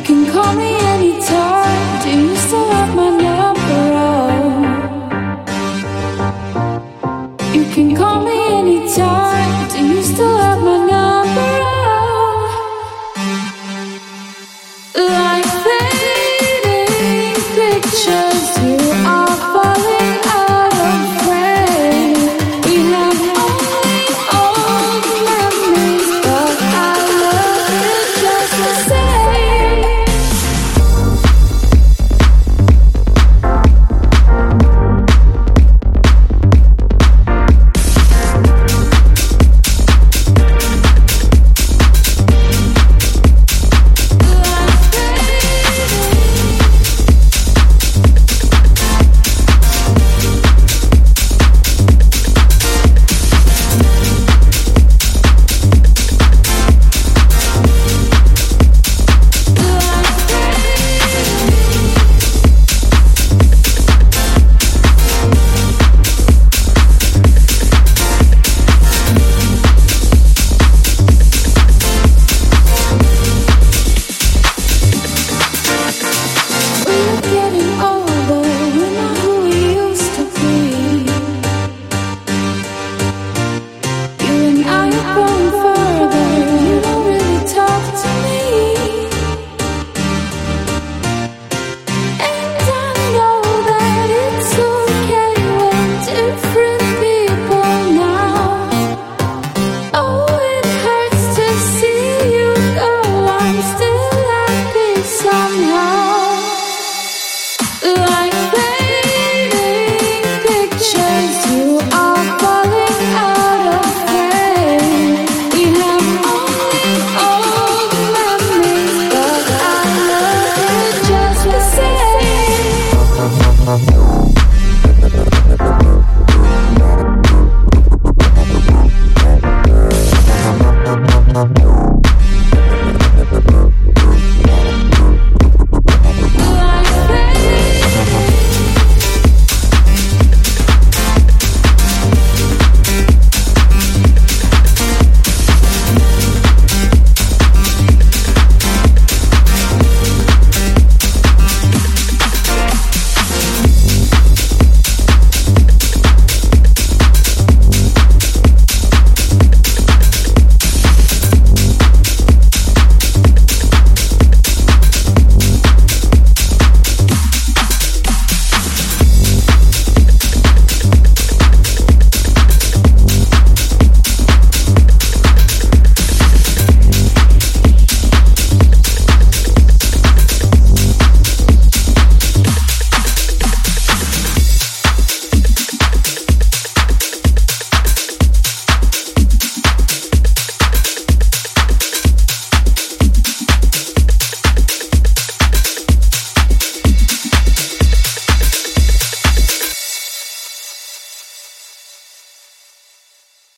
[0.00, 0.69] You can call me